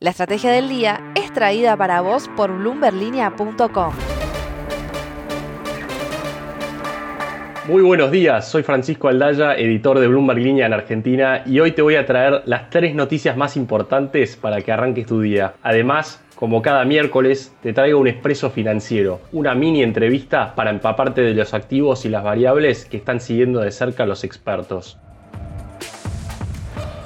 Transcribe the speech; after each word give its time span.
La 0.00 0.10
estrategia 0.10 0.52
del 0.52 0.68
día 0.68 1.12
es 1.16 1.32
traída 1.32 1.76
para 1.76 2.00
vos 2.02 2.30
por 2.36 2.56
bloomberlinia.com. 2.56 3.92
Muy 7.66 7.82
buenos 7.82 8.12
días, 8.12 8.48
soy 8.48 8.62
Francisco 8.62 9.08
Aldaya, 9.08 9.56
editor 9.56 9.98
de 9.98 10.06
Bloomberg 10.06 10.38
Línea 10.38 10.66
en 10.66 10.72
Argentina 10.72 11.42
y 11.44 11.58
hoy 11.58 11.72
te 11.72 11.82
voy 11.82 11.96
a 11.96 12.06
traer 12.06 12.42
las 12.44 12.70
tres 12.70 12.94
noticias 12.94 13.36
más 13.36 13.56
importantes 13.56 14.36
para 14.36 14.60
que 14.60 14.70
arranques 14.70 15.06
tu 15.06 15.20
día. 15.20 15.54
Además, 15.64 16.22
como 16.36 16.62
cada 16.62 16.84
miércoles, 16.84 17.52
te 17.60 17.72
traigo 17.72 17.98
un 17.98 18.06
expreso 18.06 18.50
financiero, 18.50 19.20
una 19.32 19.56
mini 19.56 19.82
entrevista 19.82 20.54
para 20.54 20.70
empaparte 20.70 21.22
de 21.22 21.34
los 21.34 21.54
activos 21.54 22.04
y 22.04 22.08
las 22.08 22.22
variables 22.22 22.84
que 22.84 22.98
están 22.98 23.18
siguiendo 23.18 23.58
de 23.58 23.72
cerca 23.72 24.06
los 24.06 24.22
expertos. 24.22 24.96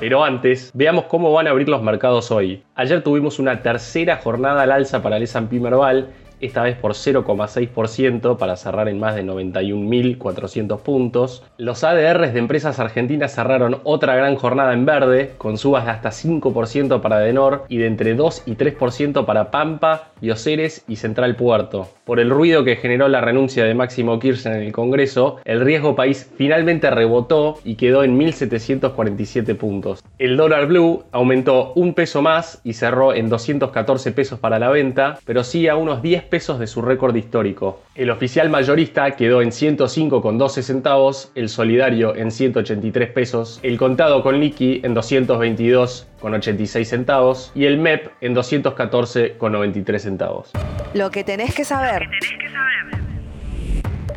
Pero 0.02 0.24
antes, 0.24 0.72
veamos 0.74 1.04
cómo 1.04 1.32
van 1.32 1.46
a 1.46 1.50
abrir 1.50 1.68
los 1.68 1.80
mercados 1.80 2.32
hoy. 2.32 2.64
Ayer 2.74 3.04
tuvimos 3.04 3.38
una 3.38 3.62
tercera 3.62 4.16
jornada 4.16 4.64
al 4.64 4.72
alza 4.72 5.00
para 5.00 5.16
el 5.16 5.22
S&P 5.22 5.60
Merval 5.60 6.08
esta 6.42 6.62
vez 6.62 6.76
por 6.76 6.92
0,6% 6.92 8.36
para 8.36 8.56
cerrar 8.56 8.88
en 8.88 9.00
más 9.00 9.14
de 9.14 9.24
91.400 9.24 10.80
puntos. 10.80 11.42
Los 11.56 11.84
ADRs 11.84 12.34
de 12.34 12.38
empresas 12.38 12.78
argentinas 12.78 13.34
cerraron 13.34 13.78
otra 13.84 14.14
gran 14.16 14.36
jornada 14.36 14.74
en 14.74 14.84
verde, 14.84 15.32
con 15.38 15.56
subas 15.56 15.86
de 15.86 15.92
hasta 15.92 16.10
5% 16.10 17.00
para 17.00 17.20
Denor 17.20 17.64
y 17.68 17.78
de 17.78 17.86
entre 17.86 18.14
2 18.14 18.42
y 18.46 18.56
3% 18.56 19.24
para 19.24 19.50
Pampa, 19.50 20.10
Bioceres 20.20 20.84
y 20.88 20.96
Central 20.96 21.36
Puerto. 21.36 21.88
Por 22.04 22.18
el 22.18 22.30
ruido 22.30 22.64
que 22.64 22.76
generó 22.76 23.08
la 23.08 23.20
renuncia 23.20 23.64
de 23.64 23.74
Máximo 23.74 24.18
Kirchner 24.18 24.56
en 24.56 24.62
el 24.64 24.72
Congreso, 24.72 25.38
el 25.44 25.60
riesgo 25.60 25.94
país 25.94 26.30
finalmente 26.36 26.90
rebotó 26.90 27.58
y 27.64 27.76
quedó 27.76 28.02
en 28.02 28.18
1.747 28.18 29.56
puntos. 29.56 30.02
El 30.18 30.36
dólar 30.36 30.66
blue 30.66 31.04
aumentó 31.12 31.72
un 31.74 31.94
peso 31.94 32.22
más 32.22 32.60
y 32.64 32.72
cerró 32.72 33.14
en 33.14 33.28
214 33.28 34.12
pesos 34.12 34.38
para 34.40 34.58
la 34.58 34.70
venta, 34.70 35.18
pero 35.24 35.44
sí 35.44 35.68
a 35.68 35.76
unos 35.76 36.02
10 36.02 36.24
pesos 36.32 36.58
de 36.58 36.66
su 36.66 36.80
récord 36.80 37.14
histórico. 37.14 37.82
El 37.94 38.08
oficial 38.08 38.48
mayorista 38.48 39.10
quedó 39.10 39.42
en 39.42 39.50
105,12 39.50 40.62
centavos, 40.62 41.30
el 41.34 41.50
solidario 41.50 42.16
en 42.16 42.30
183 42.30 43.10
pesos, 43.10 43.60
el 43.62 43.76
contado 43.76 44.22
con 44.22 44.40
liqui 44.40 44.80
en 44.82 44.94
222,86 44.94 46.84
centavos 46.84 47.52
y 47.54 47.66
el 47.66 47.76
MEP 47.76 48.08
en 48.22 48.34
214,93 48.34 49.98
centavos. 49.98 50.52
Lo 50.94 51.10
que 51.10 51.22
tenés 51.22 51.54
que 51.54 51.66
saber. 51.66 52.08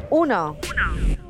1. 0.09 0.57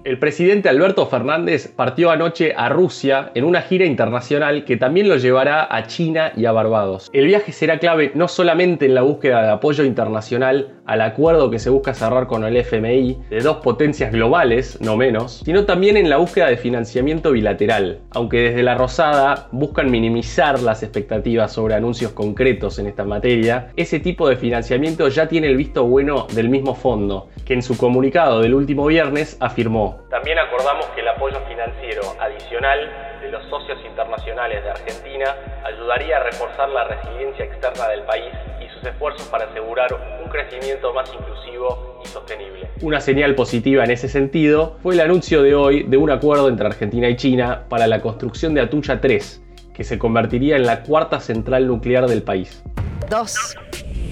El 0.06 0.20
presidente 0.20 0.70
Alberto 0.70 1.08
Fernández 1.08 1.68
partió 1.68 2.12
anoche 2.12 2.54
a 2.56 2.70
Rusia 2.70 3.32
en 3.34 3.44
una 3.44 3.64
gira 3.64 3.88
internacional 3.88 4.64
que 4.64 4.78
también 4.78 5.10
lo 5.10 5.18
llevará 5.18 5.68
a 5.76 5.88
China 5.88 6.32
y 6.38 6.46
a 6.46 6.52
Barbados. 6.52 7.10
El 7.12 7.26
viaje 7.26 7.52
será 7.52 7.80
clave 7.80 8.12
no 8.14 8.28
solamente 8.28 8.86
en 8.86 8.94
la 8.94 9.02
búsqueda 9.02 9.42
de 9.42 9.50
apoyo 9.50 9.84
internacional 9.84 10.76
al 10.86 11.02
acuerdo 11.02 11.50
que 11.50 11.58
se 11.58 11.72
busca 11.72 11.96
cerrar 11.96 12.28
con 12.28 12.44
el 12.44 12.56
FMI 12.56 13.18
de 13.32 13.40
dos 13.40 13.58
potencias 13.58 14.12
globales, 14.12 14.80
no 14.80 14.96
menos, 14.96 15.42
sino 15.44 15.66
también 15.66 15.98
en 15.98 16.12
la 16.12 16.18
búsqueda 16.18 16.52
de 16.52 16.58
financiamiento 16.58 17.32
bilateral, 17.32 18.02
aunque 18.12 18.42
desde 18.42 18.62
la 18.62 18.76
Rosada 18.76 19.48
buscan 19.52 19.90
minimizar 19.90 20.62
las 20.62 20.84
expectativas 20.84 21.52
sobre 21.52 21.74
anuncios 21.74 22.12
concretos 22.12 22.78
en 22.78 22.86
esta 22.86 23.06
materia, 23.06 23.72
ese 23.76 24.00
tipo 24.00 24.30
de 24.30 24.36
financiamiento 24.36 25.08
ya 25.08 25.28
tiene 25.28 25.48
el 25.48 25.58
visto 25.58 25.84
bueno 25.86 26.28
del 26.36 26.50
mismo 26.50 26.76
fondo, 26.76 27.30
que 27.44 27.56
en 27.56 27.64
su 27.64 27.76
comunicado 27.76 28.42
del 28.42 28.54
último 28.54 28.86
viernes 28.86 29.38
afirmó 29.40 29.95
también 30.10 30.40
acordamos 30.40 30.86
que 30.96 31.02
el 31.02 31.08
apoyo 31.08 31.40
financiero 31.48 32.02
adicional 32.20 33.20
de 33.22 33.32
los 33.32 33.44
socios 33.50 33.78
internacionales 33.86 34.64
de 34.64 34.70
Argentina 34.70 35.36
ayudaría 35.64 36.18
a 36.18 36.24
reforzar 36.24 36.70
la 36.70 36.86
resiliencia 36.86 37.46
externa 37.46 37.88
del 37.90 38.04
país 38.04 38.32
y 38.64 38.70
sus 38.74 38.84
esfuerzos 38.88 39.28
para 39.28 39.46
asegurar 39.46 39.90
un 40.24 40.30
crecimiento 40.30 40.94
más 40.94 41.12
inclusivo 41.14 42.02
y 42.04 42.08
sostenible. 42.08 42.70
Una 42.82 43.00
señal 43.00 43.36
positiva 43.36 43.84
en 43.84 43.92
ese 43.92 44.08
sentido 44.08 44.78
fue 44.84 44.94
el 44.94 45.02
anuncio 45.02 45.42
de 45.42 45.56
hoy 45.56 45.84
de 45.84 45.98
un 45.98 46.12
acuerdo 46.12 46.50
entre 46.50 46.68
Argentina 46.68 47.10
y 47.10 47.16
China 47.16 47.64
para 47.70 47.88
la 47.88 48.02
construcción 48.02 48.54
de 48.54 48.62
Atucha 48.62 49.02
3, 49.02 49.44
que 49.74 49.84
se 49.84 49.98
convertiría 49.98 50.56
en 50.56 50.66
la 50.66 50.84
cuarta 50.84 51.20
central 51.20 51.68
nuclear 51.68 52.08
del 52.08 52.24
país. 52.24 52.64
2. 53.10 53.56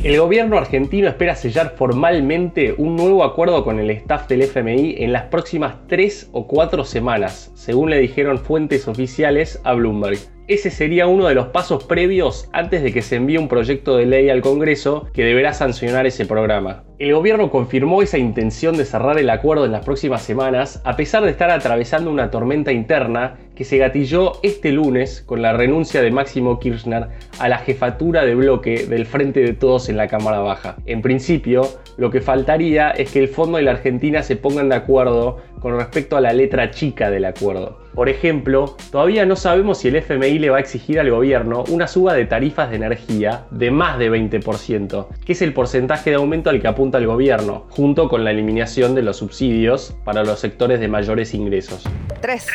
El 0.04 0.20
gobierno 0.20 0.58
argentino 0.58 1.08
espera 1.08 1.34
sellar 1.34 1.76
formalmente 1.78 2.76
un 2.78 2.98
nuevo 2.98 3.24
acuerdo 3.24 3.64
con 3.64 3.80
el 3.80 3.90
staff 3.90 4.28
del 4.28 4.42
FMI 4.42 4.96
en 4.98 5.14
las 5.14 5.24
próximas 5.28 5.76
tres 5.88 6.30
o 6.34 6.46
cuatro 6.46 6.84
semanas, 6.84 7.54
según 7.56 7.90
le 7.90 8.00
dijeron 8.00 8.38
fuentes 8.38 8.90
oficiales 8.90 9.62
a 9.64 9.72
Bloomberg. 9.72 10.18
Ese 10.50 10.72
sería 10.72 11.08
uno 11.08 11.26
de 11.28 11.36
los 11.36 11.48
pasos 11.48 11.86
previos 11.86 12.50
antes 12.52 12.84
de 12.84 12.92
que 12.92 13.02
se 13.02 13.16
envíe 13.16 13.38
un 13.38 13.48
proyecto 13.48 13.96
de 13.96 14.06
ley 14.06 14.30
al 14.30 14.42
Congreso 14.42 15.08
que 15.14 15.24
deberá 15.24 15.54
sancionar 15.54 16.06
ese 16.06 16.26
programa. 16.26 16.84
El 17.04 17.14
gobierno 17.14 17.52
confirmó 17.52 18.02
esa 18.02 18.18
intención 18.18 18.78
de 18.78 18.86
cerrar 18.86 19.20
el 19.20 19.30
acuerdo 19.30 19.66
en 19.66 19.74
las 19.74 19.84
próximas 19.84 20.22
semanas, 20.22 20.82
a 20.86 20.96
pesar 20.96 21.22
de 21.22 21.32
estar 21.32 21.50
atravesando 21.50 22.10
una 22.10 22.32
tormenta 22.32 22.72
interna 22.72 23.36
que 23.58 23.66
se 23.66 23.78
gatilló 23.78 24.40
este 24.42 24.72
lunes 24.72 25.22
con 25.22 25.42
la 25.42 25.52
renuncia 25.52 26.02
de 26.02 26.12
Máximo 26.12 26.62
Kirchner 26.62 27.10
a 27.40 27.50
la 27.50 27.58
jefatura 27.58 28.24
de 28.24 28.36
bloque 28.36 28.86
del 28.86 29.06
Frente 29.06 29.42
de 29.42 29.52
Todos 29.52 29.90
en 29.90 29.98
la 29.98 30.08
Cámara 30.08 30.40
Baja. 30.40 30.78
En 30.86 31.02
principio, 31.02 31.68
lo 31.98 32.10
que 32.10 32.22
faltaría 32.22 32.92
es 32.92 33.12
que 33.12 33.20
el 33.20 33.28
Fondo 33.28 33.60
y 33.60 33.66
la 33.66 33.72
Argentina 33.72 34.24
se 34.24 34.38
pongan 34.38 34.70
de 34.70 34.76
acuerdo 34.76 35.42
con 35.60 35.78
respecto 35.78 36.16
a 36.16 36.22
la 36.22 36.32
letra 36.32 36.72
chica 36.72 37.12
del 37.12 37.26
acuerdo. 37.26 37.83
Por 37.94 38.10
ejemplo, 38.10 38.76
todavía 38.92 39.26
no 39.26 39.36
sabemos 39.36 39.78
si 39.78 39.90
el 39.90 39.98
FMI 39.98 40.40
le 40.40 40.50
va 40.50 40.58
a 40.58 40.60
exigir 40.60 41.00
al 41.00 41.12
gobierno 41.12 41.64
una 41.70 41.88
suba 41.88 42.14
de 42.14 42.26
tarifas 42.26 42.72
de 42.72 42.78
energía 42.78 43.46
de 43.52 43.70
más 43.70 44.00
de 44.00 44.12
20%, 44.12 45.08
que 45.24 45.34
es 45.34 45.42
el 45.44 45.54
porcentaje 45.54 46.10
de 46.10 46.16
aumento 46.16 46.50
al 46.50 46.60
que 46.60 46.68
apunta 46.68 46.98
el 46.98 47.06
gobierno, 47.06 47.68
junto 47.70 48.10
con 48.10 48.24
la 48.24 48.32
eliminación 48.32 48.96
de 48.96 49.04
los 49.04 49.18
subsidios 49.18 49.96
para 50.04 50.24
los 50.24 50.40
sectores 50.40 50.80
de 50.80 50.88
mayores 50.88 51.36
ingresos. 51.36 51.84
3. 52.22 52.48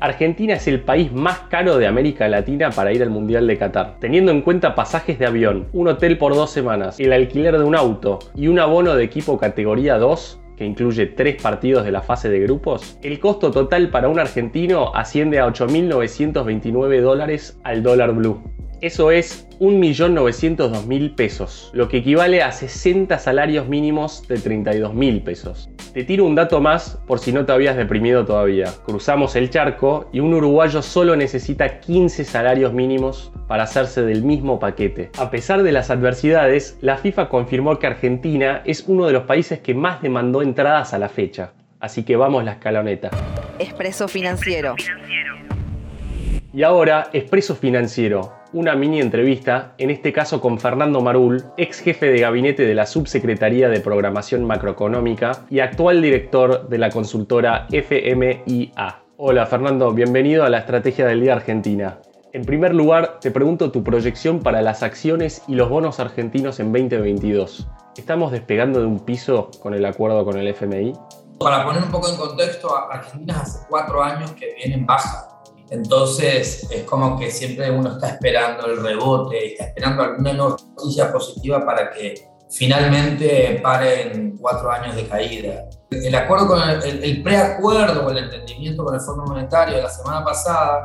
Argentina 0.00 0.54
es 0.54 0.66
el 0.66 0.80
país 0.80 1.12
más 1.12 1.40
caro 1.50 1.76
de 1.76 1.86
América 1.86 2.26
Latina 2.26 2.70
para 2.70 2.92
ir 2.92 3.02
al 3.02 3.10
Mundial 3.10 3.46
de 3.46 3.58
Qatar, 3.58 3.98
teniendo 4.00 4.32
en 4.32 4.40
cuenta 4.40 4.74
pasajes 4.74 5.18
de 5.18 5.26
avión, 5.26 5.68
un 5.72 5.88
hotel 5.88 6.16
por 6.16 6.34
dos 6.34 6.50
semanas, 6.50 6.98
el 6.98 7.12
alquiler 7.12 7.58
de 7.58 7.64
un 7.64 7.76
auto 7.76 8.18
y 8.34 8.48
un 8.48 8.58
abono 8.58 8.96
de 8.96 9.04
equipo 9.04 9.38
categoría 9.38 9.98
2 9.98 10.39
que 10.60 10.66
incluye 10.66 11.06
tres 11.06 11.40
partidos 11.40 11.86
de 11.86 11.90
la 11.90 12.02
fase 12.02 12.28
de 12.28 12.38
grupos, 12.38 12.98
el 13.00 13.18
costo 13.18 13.50
total 13.50 13.88
para 13.88 14.10
un 14.10 14.18
argentino 14.18 14.94
asciende 14.94 15.40
a 15.40 15.46
8.929 15.46 17.00
dólares 17.00 17.58
al 17.64 17.82
dólar 17.82 18.12
blue. 18.12 18.42
Eso 18.80 19.10
es 19.10 19.46
1.902.000 19.58 21.14
pesos, 21.14 21.70
lo 21.74 21.88
que 21.88 21.98
equivale 21.98 22.42
a 22.42 22.50
60 22.50 23.18
salarios 23.18 23.68
mínimos 23.68 24.26
de 24.26 24.36
32.000 24.36 25.22
pesos. 25.22 25.68
Te 25.92 26.02
tiro 26.02 26.24
un 26.24 26.34
dato 26.34 26.62
más 26.62 26.98
por 27.06 27.18
si 27.18 27.30
no 27.30 27.44
te 27.44 27.52
habías 27.52 27.76
deprimido 27.76 28.24
todavía. 28.24 28.72
Cruzamos 28.86 29.36
el 29.36 29.50
charco 29.50 30.08
y 30.14 30.20
un 30.20 30.32
uruguayo 30.32 30.80
solo 30.80 31.14
necesita 31.14 31.80
15 31.80 32.24
salarios 32.24 32.72
mínimos 32.72 33.30
para 33.48 33.64
hacerse 33.64 34.00
del 34.00 34.22
mismo 34.22 34.58
paquete. 34.58 35.10
A 35.18 35.30
pesar 35.30 35.62
de 35.62 35.72
las 35.72 35.90
adversidades, 35.90 36.78
la 36.80 36.96
FIFA 36.96 37.28
confirmó 37.28 37.78
que 37.78 37.86
Argentina 37.86 38.62
es 38.64 38.84
uno 38.88 39.06
de 39.06 39.12
los 39.12 39.24
países 39.24 39.58
que 39.58 39.74
más 39.74 40.00
demandó 40.00 40.40
entradas 40.40 40.94
a 40.94 40.98
la 40.98 41.10
fecha. 41.10 41.52
Así 41.80 42.02
que 42.02 42.16
vamos 42.16 42.44
la 42.44 42.52
escaloneta. 42.52 43.10
Expreso 43.58 44.08
financiero. 44.08 44.74
Y 46.52 46.64
ahora, 46.64 47.10
Expreso 47.12 47.54
Financiero, 47.54 48.39
una 48.52 48.74
mini 48.74 49.00
entrevista, 49.00 49.74
en 49.78 49.90
este 49.90 50.12
caso 50.12 50.40
con 50.40 50.58
Fernando 50.58 51.00
Marul, 51.00 51.44
ex 51.56 51.80
jefe 51.80 52.06
de 52.06 52.20
gabinete 52.20 52.66
de 52.66 52.74
la 52.74 52.86
Subsecretaría 52.86 53.68
de 53.68 53.80
Programación 53.80 54.44
Macroeconómica 54.44 55.44
y 55.50 55.60
actual 55.60 56.02
director 56.02 56.68
de 56.68 56.78
la 56.78 56.90
consultora 56.90 57.68
FMIA. 57.70 59.02
Hola 59.16 59.46
Fernando, 59.46 59.92
bienvenido 59.92 60.44
a 60.44 60.50
la 60.50 60.58
Estrategia 60.58 61.06
del 61.06 61.20
Día 61.20 61.34
Argentina. 61.34 61.98
En 62.32 62.44
primer 62.44 62.74
lugar, 62.74 63.18
te 63.20 63.30
pregunto 63.30 63.70
tu 63.70 63.84
proyección 63.84 64.40
para 64.40 64.62
las 64.62 64.82
acciones 64.82 65.42
y 65.46 65.54
los 65.54 65.68
bonos 65.68 66.00
argentinos 66.00 66.58
en 66.58 66.72
2022. 66.72 67.68
¿Estamos 67.96 68.32
despegando 68.32 68.80
de 68.80 68.86
un 68.86 69.00
piso 69.00 69.50
con 69.60 69.74
el 69.74 69.84
acuerdo 69.84 70.24
con 70.24 70.38
el 70.38 70.48
FMI? 70.48 70.92
Para 71.38 71.64
poner 71.64 71.82
un 71.82 71.90
poco 71.90 72.08
en 72.08 72.16
contexto, 72.16 72.76
Argentina 72.90 73.40
hace 73.40 73.66
cuatro 73.68 74.02
años 74.02 74.32
que 74.32 74.54
viene 74.54 74.74
en 74.74 74.86
baja 74.86 75.29
entonces 75.70 76.66
es 76.70 76.82
como 76.84 77.18
que 77.18 77.30
siempre 77.30 77.70
uno 77.70 77.92
está 77.92 78.08
esperando 78.08 78.66
el 78.66 78.82
rebote, 78.82 79.52
está 79.52 79.64
esperando 79.64 80.02
alguna 80.02 80.32
noticia 80.32 81.12
positiva 81.12 81.64
para 81.64 81.90
que 81.90 82.28
finalmente 82.50 83.60
paren 83.62 84.36
cuatro 84.38 84.70
años 84.70 84.96
de 84.96 85.06
caída. 85.06 85.68
El 85.90 86.14
acuerdo 86.14 86.48
con 86.48 86.60
el, 86.62 87.22
preacuerdo 87.22 88.06
o 88.06 88.10
el 88.10 88.18
entendimiento 88.18 88.84
con 88.84 88.94
el 88.94 89.00
Fondo 89.00 89.24
Monetario 89.24 89.76
de 89.76 89.82
la 89.82 89.88
semana 89.88 90.24
pasada 90.24 90.82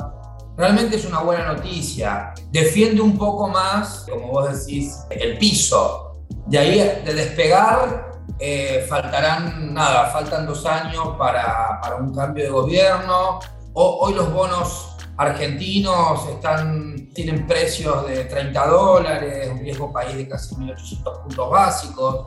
realmente 0.55 0.97
es 0.97 1.05
una 1.05 1.21
buena 1.21 1.53
noticia. 1.53 2.33
Defiende 2.51 3.01
un 3.01 3.17
poco 3.17 3.47
más, 3.47 4.05
como 4.09 4.27
vos 4.27 4.65
decís, 4.65 4.99
el 5.09 5.37
piso. 5.37 6.23
De 6.47 6.59
ahí 6.59 6.77
de 7.03 7.13
despegar 7.13 8.11
eh, 8.39 8.85
faltarán 8.87 9.73
nada, 9.73 10.07
faltan 10.07 10.45
dos 10.45 10.65
años 10.65 11.15
para, 11.17 11.79
para 11.81 11.95
un 11.95 12.13
cambio 12.13 12.43
de 12.43 12.49
gobierno, 12.49 13.39
hoy 13.75 14.13
los 14.13 14.31
bonos 14.31 14.95
argentinos 15.17 16.27
están, 16.29 17.09
tienen 17.13 17.45
precios 17.45 18.07
de 18.07 18.25
30 18.25 18.67
dólares, 18.67 19.49
un 19.51 19.59
riesgo 19.59 19.91
país 19.91 20.15
de 20.15 20.27
casi 20.27 20.55
1.800 20.55 21.23
puntos 21.23 21.49
básicos. 21.49 22.25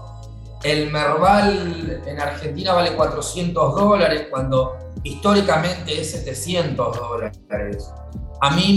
El 0.63 0.91
Merval 0.91 2.03
en 2.05 2.21
Argentina 2.21 2.75
vale 2.75 2.95
400 2.95 3.75
dólares 3.75 4.27
cuando 4.31 4.77
históricamente 5.03 6.01
es 6.01 6.11
700 6.13 6.97
dólares. 6.97 7.93
A 8.41 8.51
mí 8.51 8.73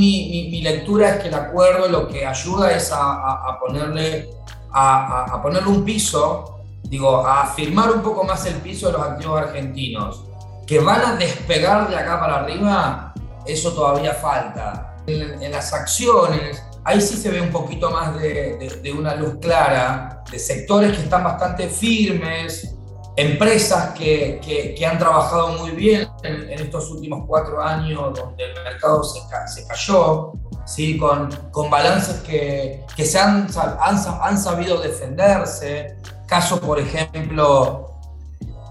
mi, 0.51 0.61
lectura 0.61 1.15
es 1.15 1.21
que 1.21 1.27
el 1.27 1.33
acuerdo 1.33 1.87
lo 1.87 2.07
que 2.07 2.25
ayuda 2.25 2.71
es 2.71 2.91
a, 2.93 3.57
ponerle, 3.59 4.29
a, 4.73 5.39
ponerle 5.41 5.69
un 5.69 5.83
piso, 5.83 6.61
digo, 6.83 7.25
a 7.25 7.47
firmar 7.47 7.91
un 7.91 8.01
poco 8.01 8.23
más 8.23 8.45
el 8.45 8.55
piso 8.55 8.87
de 8.87 8.93
los 8.93 9.01
activos 9.01 9.41
argentinos. 9.41 10.25
Que 10.71 10.79
van 10.79 11.01
a 11.01 11.15
despegar 11.17 11.89
de 11.89 11.97
acá 11.97 12.17
para 12.17 12.35
arriba, 12.37 13.13
eso 13.45 13.73
todavía 13.73 14.13
falta. 14.13 14.95
En, 15.05 15.51
las 15.51 15.73
acciones, 15.73 16.63
ahí 16.85 17.01
sí 17.01 17.17
se 17.17 17.29
ve 17.29 17.41
un 17.41 17.51
poquito 17.51 17.91
más 17.91 18.17
de, 18.17 18.95
una 18.97 19.15
luz 19.15 19.35
clara, 19.41 20.23
de 20.31 20.39
sectores 20.39 20.95
que 20.95 21.03
están 21.03 21.25
bastante 21.25 21.67
firmes, 21.67 22.73
empresas 23.17 23.89
que, 23.95 24.39
que, 24.77 24.85
han 24.85 24.97
trabajado 24.97 25.49
muy 25.57 25.71
bien 25.71 26.07
en, 26.23 26.49
estos 26.51 26.89
últimos 26.91 27.25
cuatro 27.27 27.61
años 27.61 28.17
donde 28.17 28.41
el 28.41 28.63
mercado 28.63 29.03
se, 29.03 29.19
se 29.53 29.67
cayó, 29.67 30.31
¿sí? 30.65 30.97
con, 30.97 31.29
con 31.51 31.69
balances 31.69 32.21
que, 32.21 32.85
que 32.95 33.03
se 33.03 33.19
han, 33.19 33.49
han, 33.57 33.97
han, 34.21 34.37
sabido 34.37 34.79
defenderse. 34.79 35.97
Caso, 36.27 36.61
por 36.61 36.79
ejemplo, 36.79 37.90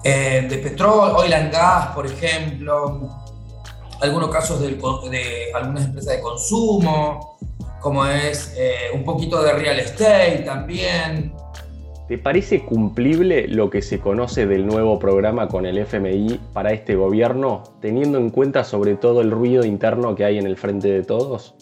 eh, 0.05 0.47
de 0.49 0.59
petróleo, 0.59 1.17
oil 1.17 1.33
and 1.35 1.53
gas, 1.53 1.89
por 1.89 2.07
ejemplo, 2.07 3.09
algunos 4.01 4.31
casos 4.31 4.61
de, 4.61 4.69
de 5.11 5.53
algunas 5.55 5.85
empresas 5.85 6.17
de 6.17 6.21
consumo, 6.23 7.39
como 7.81 8.07
es 8.07 8.55
eh, 8.57 8.91
un 8.95 9.05
poquito 9.05 9.43
de 9.43 9.53
real 9.53 9.79
estate 9.79 10.43
también. 10.45 11.35
¿Te 12.09 12.19
parece 12.19 12.65
cumplible 12.65 13.47
lo 13.47 13.71
que 13.71 13.83
se 13.83 14.01
conoce 14.01 14.47
del 14.47 14.67
nuevo 14.67 14.99
programa 14.99 15.49
con 15.49 15.65
el 15.65 15.79
FMI 15.79 16.41
para 16.53 16.73
este 16.73 16.97
gobierno, 16.97 17.63
teniendo 17.81 18.19
en 18.19 18.31
cuenta 18.31 18.65
sobre 18.65 18.97
todo 18.97 19.21
el 19.21 19.31
ruido 19.31 19.65
interno 19.65 20.15
que 20.15 20.25
hay 20.25 20.39
en 20.39 20.47
el 20.47 20.57
frente 20.57 20.89
de 20.89 21.03
todos? 21.05 21.55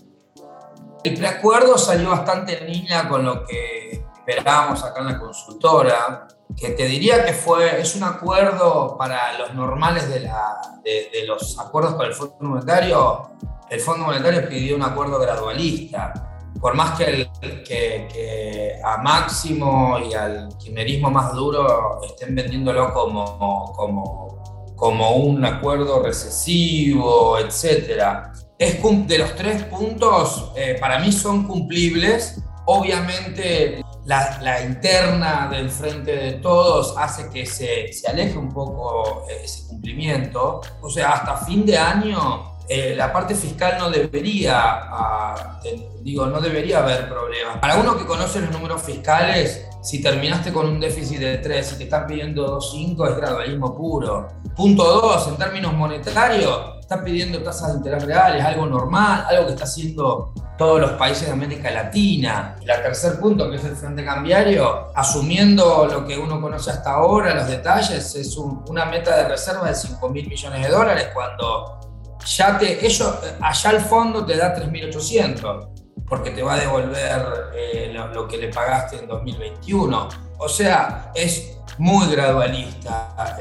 El 1.05 1.19
preacuerdo 1.19 1.77
salió 1.77 2.11
bastante 2.11 2.59
en 2.59 2.73
línea 2.73 3.09
con 3.09 3.25
lo 3.25 3.45
que 3.45 4.03
esperábamos 4.17 4.83
acá 4.85 5.01
en 5.01 5.07
la 5.07 5.19
consultora, 5.19 6.29
que 6.59 6.71
te 6.71 6.87
diría 6.87 7.25
que 7.25 7.33
fue, 7.33 7.81
es 7.81 7.95
un 7.95 8.03
acuerdo 8.05 8.97
para 8.99 9.39
los 9.39 9.55
normales 9.55 10.09
de, 10.09 10.21
de 10.23 11.27
los 11.27 11.59
acuerdos 11.59 11.95
con 11.95 12.07
el 12.07 12.15
Fondo 12.15 12.37
Monetario. 12.41 13.31
El 13.71 13.81
Fondo 13.81 14.07
Monetario 14.07 14.49
pidió 14.49 14.77
un 14.77 14.83
acuerdo 14.83 15.19
gradualista 15.19 16.29
por 16.61 16.75
más 16.75 16.99
que, 16.99 17.29
que, 17.65 18.81
a 18.83 18.97
Máximo 18.99 19.99
y 19.99 20.15
al 20.15 20.49
quimerismo 20.59 21.11
más 21.11 21.33
duro 21.33 22.01
estén 22.03 22.35
vendiéndolo 22.35 22.93
como, 22.93 23.73
como, 23.77 24.75
como 24.75 25.11
un 25.17 25.45
acuerdo 25.45 26.03
recesivo, 26.03 27.39
etc. 27.39 28.31
Es 28.59 28.83
de 28.83 29.19
los 29.19 29.35
tres 29.37 29.63
puntos, 29.65 30.51
eh, 30.57 30.77
para 30.81 30.99
mí 30.99 31.13
son 31.13 31.47
cumplibles. 31.47 32.43
Obviamente 32.67 33.83
la, 34.09 34.39
la, 34.41 34.65
interna 34.65 35.49
del 35.51 35.69
frente 35.69 36.17
de 36.17 36.33
todos 36.33 36.95
hace 36.97 37.29
que 37.29 37.45
se, 37.45 37.93
se 37.93 38.09
aleje 38.09 38.39
un 38.39 38.49
poco 38.49 39.27
eh, 39.29 39.43
ese 39.45 39.69
cumplimiento. 39.69 40.63
O 40.81 40.89
sea, 40.89 41.11
hasta 41.11 41.37
fin 41.37 41.67
de 41.67 41.77
año 41.77 42.57
eh, 42.67 42.95
la 42.97 43.13
parte 43.13 43.35
fiscal 43.35 43.77
no 43.79 43.91
debería, 43.91 44.57
ah, 44.59 45.61
digo, 46.01 46.25
no 46.25 46.41
debería 46.41 46.79
haber 46.79 47.07
problemas. 47.07 47.59
Para 47.59 47.77
uno 47.77 47.99
que 47.99 48.07
conoce 48.07 48.41
los 48.41 48.51
números 48.51 48.83
fiscales, 48.83 49.67
si 49.83 50.03
terminaste 50.03 50.55
con 50.55 50.67
un 50.67 50.81
déficit 50.81 51.19
de 51.19 51.39
3 51.39 51.73
y 51.73 51.77
te 51.77 51.85
están 51.85 52.07
pidiendo 52.07 52.59
2,5 52.59 53.11
es 53.11 53.17
gradualismo 53.17 53.77
puro. 53.77 54.29
Punto 54.57 54.85
2, 54.85 55.29
en 55.29 55.37
términos 55.37 55.75
monetarios, 55.75 56.78
están 56.89 57.05
pidiendo 57.05 57.43
tasas 57.43 57.73
de 57.73 57.77
interés 57.77 58.03
reales, 58.03 58.43
algo 58.43 58.65
normal, 58.65 59.27
algo 59.29 59.45
que 59.45 59.53
está 59.53 59.65
haciendo 59.65 60.33
todos 60.57 60.81
los 60.81 60.93
países 60.93 61.27
de 61.27 61.35
América 61.35 61.71
Latina. 61.71 62.57
Y 62.63 62.71
el 62.71 62.83
tercer 62.83 63.21
punto, 63.21 63.51
que 63.51 63.57
es 63.57 63.65
el 63.65 63.77
frente 63.77 64.03
cambiario, 64.03 64.87
asumiendo 64.95 65.87
lo 65.87 66.07
que 66.07 66.17
uno 66.17 66.41
conoce 66.41 66.71
hasta 66.71 66.93
ahora, 66.93 67.35
los 67.35 67.47
detalles, 67.47 68.15
es 68.15 68.37
una 68.39 68.87
meta 68.87 69.15
de 69.19 69.29
reserva 69.29 69.69
de 69.69 69.75
5 69.75 70.09
mil 70.09 70.27
millones 70.31 70.63
de 70.63 70.69
dólares 70.73 71.09
cuando 71.13 71.79
ya 72.25 72.57
te, 72.57 72.83
ellos, 72.87 73.15
allá 73.39 73.69
al 73.71 73.81
fondo 73.83 74.25
te 74.25 74.39
da 74.39 74.57
3.800, 74.57 75.78
porque 76.09 76.31
te 76.31 76.43
va 76.43 76.55
a 76.55 76.61
devolver 76.61 77.51
eh, 77.55 77.93
lo, 77.93 78.27
que 78.27 78.39
le 78.39 78.49
pagaste 78.49 78.99
en 78.99 79.09
2021. 79.09 80.09
O 80.39 80.49
sea, 80.49 81.13
es 81.15 81.59
muy 81.79 82.11
gradualista 82.11 83.37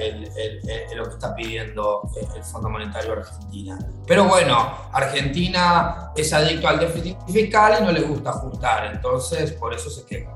lo 0.95 1.03
que 1.03 1.09
está 1.09 1.35
pidiendo 1.35 2.01
el 2.35 2.43
Fondo 2.43 2.69
Monetario 2.69 3.13
Argentina. 3.13 3.77
Pero 4.05 4.25
bueno, 4.25 4.73
Argentina 4.91 6.11
es 6.15 6.33
adicto 6.33 6.67
al 6.67 6.79
déficit 6.79 7.17
fiscal 7.27 7.77
y 7.79 7.83
no 7.83 7.91
le 7.91 8.01
gusta 8.01 8.31
ajustar, 8.31 8.93
entonces 8.93 9.51
por 9.53 9.73
eso 9.73 9.89
se 9.89 10.05
queja. 10.05 10.31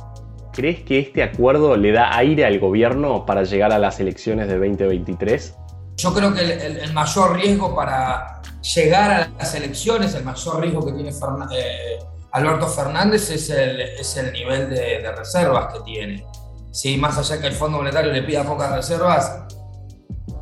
¿Crees 0.54 0.82
que 0.82 1.00
este 1.00 1.24
acuerdo 1.24 1.78
le 1.78 1.92
da 1.92 2.16
aire 2.18 2.46
al 2.46 2.60
gobierno 2.60 3.26
para 3.26 3.44
llegar 3.44 3.72
a 3.72 3.80
las 3.80 4.00
elecciones 4.00 4.48
de 4.48 4.56
2023? 4.56 5.56
Yo 5.96 6.14
creo 6.14 6.34
que 6.34 6.42
el, 6.42 6.94
mayor 6.94 7.36
riesgo 7.36 7.74
para 7.74 8.42
llegar 8.62 9.12
a 9.12 9.32
las 9.38 9.56
elecciones, 9.56 10.14
el 10.14 10.24
mayor 10.24 10.60
riesgo 10.60 10.86
que 10.86 10.92
tiene 10.92 11.10
eh, 11.10 12.00
Alberto 12.32 12.68
Fernández 12.68 13.30
es 13.30 13.50
el, 13.50 13.82
es 13.82 14.18
el 14.18 14.32
nivel 14.32 14.70
de, 14.70 15.12
reservas 15.12 15.74
que 15.74 15.80
tiene. 15.82 16.26
Sí, 16.72 16.98
más 16.98 17.18
allá 17.18 17.42
que 17.42 17.48
el 17.48 17.54
Fondo 17.54 17.78
Monetario 17.78 18.12
le 18.12 18.24
pida 18.24 18.44
pocas 18.44 18.72
reservas, 18.72 19.44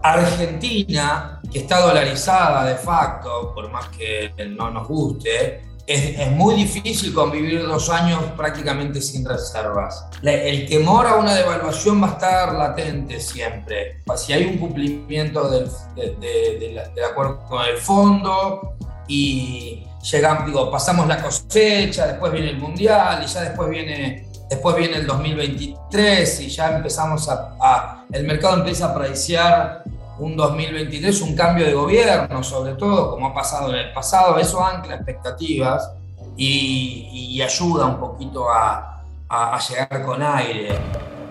Argentina, 0.03 1.41
que 1.51 1.59
está 1.59 1.79
dolarizada 1.79 2.65
de 2.65 2.75
facto, 2.75 3.53
por 3.53 3.69
más 3.71 3.87
que 3.89 4.31
no 4.49 4.69
nos 4.69 4.87
guste, 4.87 5.61
es, 5.89 6.31
muy 6.31 6.53
difícil 6.53 7.13
convivir 7.13 7.65
dos 7.65 7.89
años 7.89 8.23
prácticamente 8.37 9.01
sin 9.01 9.25
reservas. 9.25 10.05
el 10.21 10.67
temor 10.69 11.07
a 11.07 11.15
una 11.15 11.33
devaluación 11.33 12.01
va 12.01 12.09
a 12.09 12.11
estar 12.11 12.53
latente 12.53 13.19
siempre. 13.19 14.03
Si 14.15 14.31
hay 14.31 14.45
un 14.45 14.59
cumplimiento 14.59 15.49
del, 15.49 16.79
acuerdo 17.09 17.43
con 17.49 17.65
el 17.65 17.77
fondo 17.77 18.75
y 19.07 19.83
llegamos, 20.11 20.45
digo, 20.45 20.71
pasamos 20.71 21.07
la 21.07 21.21
cosecha, 21.21 22.07
después 22.07 22.31
viene 22.31 22.49
el 22.49 22.57
mundial 22.57 23.21
y 23.23 23.27
ya 23.27 23.41
después 23.41 23.69
viene, 23.69 24.27
después 24.49 24.75
viene 24.75 24.97
el 24.97 25.07
2023 25.07 26.41
y 26.41 26.49
ya 26.49 26.77
empezamos 26.77 27.27
a, 27.29 28.05
el 28.11 28.25
mercado 28.25 28.57
empieza 28.57 28.87
a 28.87 28.91
apreciar 28.91 29.83
un 30.19 30.35
2023, 30.35 31.21
un 31.21 31.35
cambio 31.35 31.65
de 31.65 31.73
gobierno, 31.73 32.43
sobre 32.43 32.73
todo, 32.73 33.11
como 33.11 33.27
ha 33.27 33.33
pasado 33.33 33.69
en 33.73 33.79
el 33.87 33.93
pasado, 33.93 34.37
eso 34.37 34.63
ancla 34.63 34.95
expectativas 34.95 35.91
y, 36.35 37.41
ayuda 37.41 37.85
un 37.85 37.99
poquito 37.99 38.49
a, 38.49 39.01
a, 39.29 39.59
llegar 39.59 40.03
con 40.03 40.21
aire. 40.21 40.77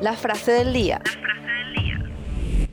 La 0.01 0.15
frase 0.15 0.53
del 0.53 0.73
día. 0.73 1.03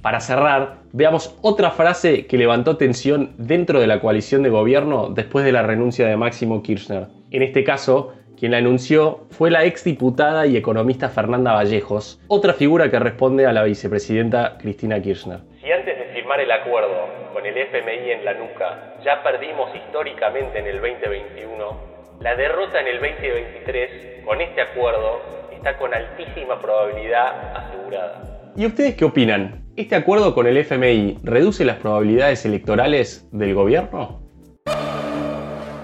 Para 0.06 0.20
cerrar, 0.20 0.82
veamos 0.94 1.36
otra 1.42 1.72
frase 1.72 2.28
que 2.28 2.38
levantó 2.38 2.78
tensión 2.78 3.34
dentro 3.40 3.80
de 3.80 3.88
la 3.88 4.00
coalición 4.00 4.44
de 4.44 4.52
gobierno 4.52 5.10
después 5.10 5.44
de 5.44 5.52
la 5.52 5.64
renuncia 5.64 6.06
de 6.06 6.16
Máximo 6.16 6.62
Kirchner. 6.62 7.08
En 7.32 7.42
este 7.42 7.64
caso, 7.64 8.14
quien 8.38 8.52
la 8.52 8.60
anunció 8.60 9.22
fue 9.32 9.50
la 9.50 9.64
exdiputada 9.64 10.46
y 10.46 10.58
economista 10.58 11.10
Fernanda 11.10 11.54
Vallejos, 11.54 12.22
otra 12.28 12.54
figura 12.54 12.92
que 12.92 13.00
responde 13.00 13.48
a 13.48 13.52
la 13.52 13.64
vicepresidenta 13.64 14.60
Cristina 14.60 15.02
Kirchner. 15.02 15.40
Si 15.60 15.72
antes 15.72 15.98
de 15.98 16.06
firmar 16.14 16.40
el 16.40 16.52
acuerdo 16.52 17.08
con 17.34 17.44
el 17.44 17.58
FMI 17.58 18.12
en 18.12 18.26
la 18.26 18.36
nuca 18.36 18.98
ya 19.04 19.24
perdimos 19.24 19.74
históricamente 19.74 20.60
en 20.60 20.68
el 20.68 20.82
2021, 20.82 21.80
la 22.20 22.36
derrota 22.36 22.80
en 22.80 22.88
el 22.90 23.00
2023 23.00 24.24
con 24.24 24.40
este 24.40 24.62
acuerdo 24.62 25.20
está 25.52 25.76
con 25.80 25.92
altísima 25.92 26.62
probabilidad 26.62 27.58
asegurada. 27.58 28.54
¿Y 28.56 28.68
ustedes 28.68 28.94
qué 28.94 29.06
opinan? 29.06 29.65
¿Este 29.78 29.96
acuerdo 29.96 30.34
con 30.34 30.48
el 30.48 30.56
FMI 30.56 31.18
reduce 31.22 31.66
las 31.66 31.76
probabilidades 31.76 32.46
electorales 32.46 33.28
del 33.34 33.54
gobierno? 33.54 34.22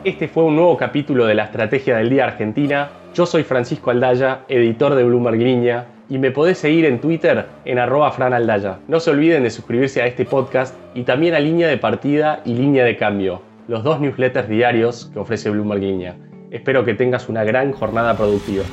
Este 0.05 0.29
fue 0.29 0.45
un 0.45 0.55
nuevo 0.55 0.77
capítulo 0.77 1.25
de 1.25 1.35
la 1.35 1.43
Estrategia 1.43 1.97
del 1.97 2.09
Día 2.09 2.23
Argentina. 2.23 2.89
Yo 3.13 3.25
soy 3.25 3.43
Francisco 3.43 3.91
Aldaya, 3.91 4.45
editor 4.47 4.95
de 4.95 5.03
Bloomberg 5.03 5.39
Línea, 5.39 5.87
y 6.07 6.19
me 6.19 6.31
podés 6.31 6.59
seguir 6.59 6.85
en 6.85 7.01
Twitter 7.01 7.47
en 7.65 7.79
arroba 7.79 8.13
franaldaya. 8.13 8.79
No 8.87 9.01
se 9.01 9.11
olviden 9.11 9.43
de 9.43 9.49
suscribirse 9.49 10.01
a 10.01 10.05
este 10.05 10.23
podcast 10.23 10.73
y 10.95 11.03
también 11.03 11.35
a 11.35 11.41
Línea 11.41 11.67
de 11.67 11.77
Partida 11.77 12.41
y 12.45 12.53
Línea 12.53 12.85
de 12.85 12.95
Cambio, 12.95 13.41
los 13.67 13.83
dos 13.83 13.99
newsletters 13.99 14.47
diarios 14.47 15.11
que 15.11 15.19
ofrece 15.19 15.49
Bloomberg 15.49 15.81
Línea. 15.81 16.15
Espero 16.49 16.85
que 16.85 16.93
tengas 16.93 17.27
una 17.27 17.43
gran 17.43 17.73
jornada 17.73 18.15
productiva. 18.15 18.63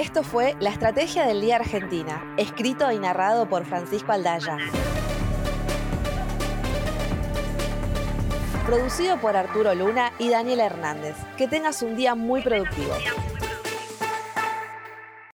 Esto 0.00 0.22
fue 0.22 0.56
La 0.60 0.70
Estrategia 0.70 1.26
del 1.26 1.42
Día 1.42 1.56
Argentina, 1.56 2.34
escrito 2.38 2.90
y 2.90 2.98
narrado 2.98 3.46
por 3.50 3.66
Francisco 3.66 4.12
Aldaya. 4.12 4.56
producido 8.64 9.20
por 9.20 9.36
Arturo 9.36 9.74
Luna 9.74 10.12
y 10.18 10.30
Daniela 10.30 10.64
Hernández. 10.64 11.16
Que 11.36 11.48
tengas 11.48 11.82
un 11.82 11.96
día 11.96 12.14
muy 12.14 12.40
productivo. 12.40 12.94